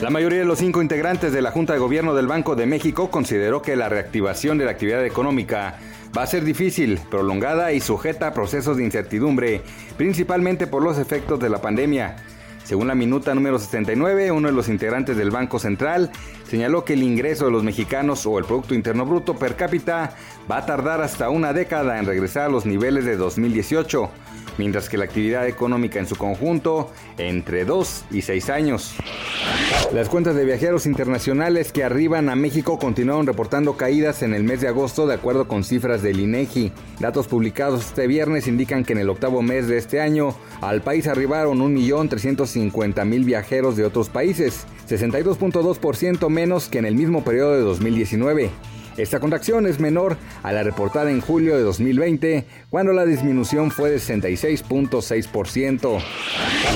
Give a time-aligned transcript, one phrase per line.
[0.00, 3.10] La mayoría de los cinco integrantes de la Junta de Gobierno del Banco de México
[3.10, 5.78] consideró que la reactivación de la actividad económica
[6.16, 9.62] va a ser difícil, prolongada y sujeta a procesos de incertidumbre,
[9.96, 12.16] principalmente por los efectos de la pandemia.
[12.62, 16.10] Según la minuta número 69, uno de los integrantes del Banco Central
[16.46, 20.14] señaló que el ingreso de los mexicanos o el Producto Interno Bruto per cápita
[20.50, 24.10] va a tardar hasta una década en regresar a los niveles de 2018
[24.58, 28.94] mientras que la actividad económica en su conjunto entre 2 y 6 años.
[29.92, 34.60] Las cuentas de viajeros internacionales que arriban a México continuaron reportando caídas en el mes
[34.60, 36.72] de agosto de acuerdo con cifras del INEGI.
[37.00, 41.06] Datos publicados este viernes indican que en el octavo mes de este año al país
[41.06, 48.50] arribaron 1.350.000 viajeros de otros países, 62.2% menos que en el mismo periodo de 2019.
[48.96, 53.90] Esta contracción es menor a la reportada en julio de 2020, cuando la disminución fue
[53.90, 56.00] de 66.6%.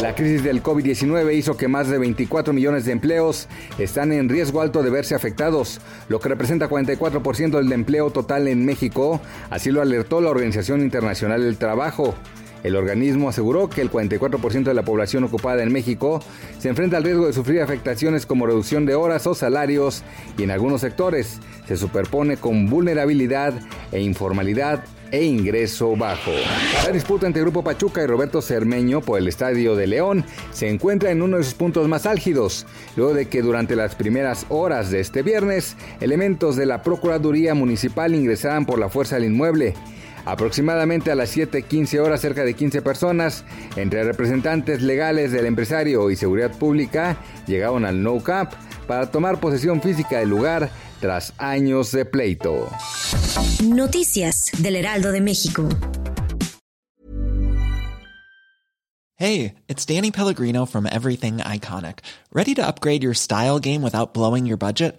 [0.03, 3.49] La crisis del COVID-19 hizo que más de 24 millones de empleos
[3.79, 8.67] están en riesgo alto de verse afectados, lo que representa 44% del empleo total en
[8.67, 12.15] México, así lo alertó la Organización Internacional del Trabajo.
[12.63, 16.23] El organismo aseguró que el 44% de la población ocupada en México
[16.59, 20.03] se enfrenta al riesgo de sufrir afectaciones como reducción de horas o salarios
[20.37, 23.55] y en algunos sectores se superpone con vulnerabilidad
[23.93, 26.31] e informalidad e ingreso bajo.
[26.85, 31.11] La disputa entre Grupo Pachuca y Roberto Cermeño por el Estadio de León se encuentra
[31.11, 32.67] en uno de sus puntos más álgidos,
[32.97, 38.15] luego de que durante las primeras horas de este viernes, elementos de la Procuraduría Municipal
[38.15, 39.75] ingresaran por la fuerza al inmueble.
[40.25, 43.45] Aproximadamente a las 7:15 horas, cerca de 15 personas,
[43.77, 47.17] entre representantes legales del empresario y seguridad pública,
[47.47, 48.53] llegaron al No Camp
[48.87, 50.71] para tomar posesión física del lugar
[51.01, 52.69] tras años de pleito.
[53.65, 55.69] Noticias del Heraldo de México.
[59.17, 61.99] Hey, it's Danny Pellegrino from Everything Iconic.
[62.33, 64.99] ¿Ready to upgrade your style game without blowing your budget?